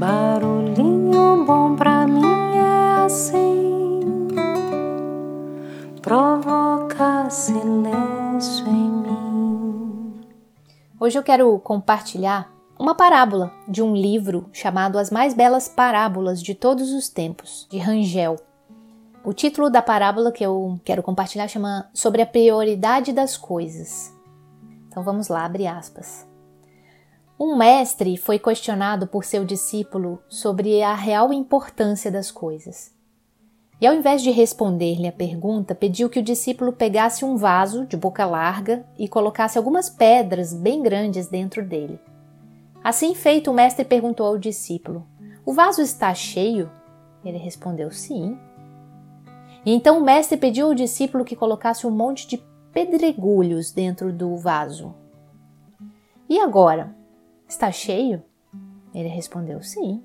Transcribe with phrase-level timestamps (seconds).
[0.00, 2.24] Barulhinho bom pra mim
[2.56, 4.00] é assim,
[6.00, 10.20] provoca silêncio em mim.
[10.98, 16.54] Hoje eu quero compartilhar uma parábola de um livro chamado As Mais Belas Parábolas de
[16.54, 18.36] Todos os Tempos, de Rangel.
[19.22, 24.10] O título da parábola que eu quero compartilhar chama Sobre a Prioridade das Coisas.
[24.88, 26.29] Então vamos lá, abre aspas.
[27.42, 32.94] Um mestre foi questionado por seu discípulo sobre a real importância das coisas.
[33.80, 37.96] E ao invés de responder-lhe a pergunta, pediu que o discípulo pegasse um vaso de
[37.96, 41.98] boca larga e colocasse algumas pedras bem grandes dentro dele.
[42.84, 45.06] Assim feito, o mestre perguntou ao discípulo:
[45.46, 46.70] O vaso está cheio?
[47.24, 48.38] Ele respondeu: Sim.
[49.64, 52.36] E então o mestre pediu ao discípulo que colocasse um monte de
[52.70, 54.94] pedregulhos dentro do vaso.
[56.28, 56.99] E agora?
[57.50, 58.22] Está cheio?
[58.94, 60.04] Ele respondeu: Sim.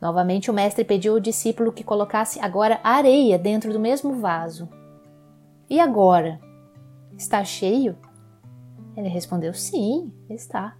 [0.00, 4.68] Novamente o mestre pediu ao discípulo que colocasse agora areia dentro do mesmo vaso.
[5.68, 6.40] E agora?
[7.18, 7.98] Está cheio?
[8.96, 10.76] Ele respondeu: Sim, está.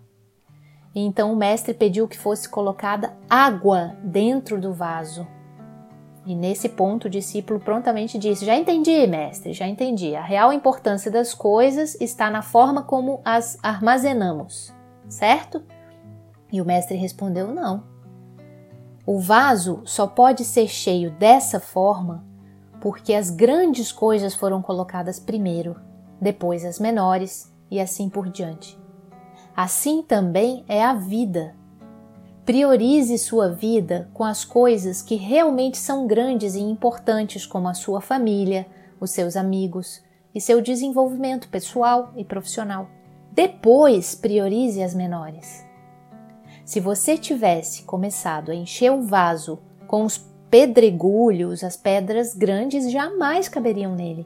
[0.95, 5.27] E então o mestre pediu que fosse colocada água dentro do vaso.
[6.25, 10.15] E nesse ponto o discípulo prontamente disse: Já entendi, mestre, já entendi.
[10.15, 14.73] A real importância das coisas está na forma como as armazenamos,
[15.09, 15.63] certo?
[16.53, 17.85] E o mestre respondeu: Não.
[19.07, 22.25] O vaso só pode ser cheio dessa forma
[22.85, 25.75] porque as grandes coisas foram colocadas primeiro,
[26.21, 28.79] depois as menores e assim por diante.
[29.57, 31.55] Assim também é a vida.
[32.45, 38.03] Priorize sua vida com as coisas que realmente são grandes e importantes, como a sua
[38.03, 38.67] família,
[39.01, 40.03] os seus amigos
[40.35, 42.87] e seu desenvolvimento pessoal e profissional.
[43.35, 45.67] Depois, priorize as menores.
[46.65, 50.19] Se você tivesse começado a encher o vaso com os
[50.49, 54.25] pedregulhos, as pedras grandes jamais caberiam nele.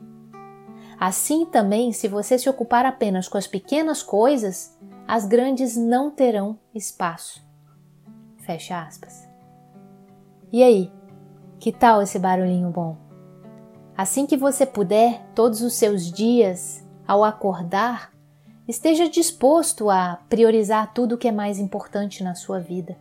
[1.00, 6.58] Assim também, se você se ocupar apenas com as pequenas coisas, as grandes não terão
[6.74, 7.42] espaço.
[8.36, 9.26] Fecha aspas.
[10.52, 10.92] E aí,
[11.58, 12.96] que tal esse barulhinho bom?
[13.96, 18.12] Assim que você puder, todos os seus dias, ao acordar,
[18.68, 22.96] esteja disposto a priorizar tudo o que é mais importante na sua vida,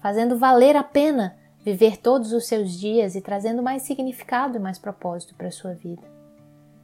[0.00, 4.78] fazendo valer a pena viver todos os seus dias e trazendo mais significado e mais
[4.78, 6.02] propósito para a sua vida.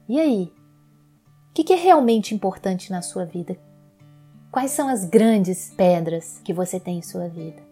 [0.08, 0.52] E aí?
[1.50, 3.56] O que é realmente importante na sua vida?
[4.50, 7.62] Quais são as grandes pedras que você tem em sua vida?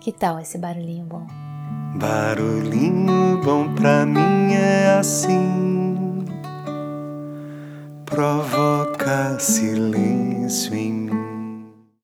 [0.00, 1.26] Que tal esse barulhinho bom?
[1.98, 6.24] Barulhinho bom pra mim é assim,
[8.04, 8.57] provoca
[9.38, 11.17] silêncio em mim.